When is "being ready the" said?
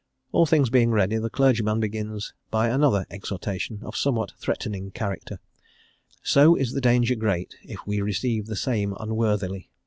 0.71-1.29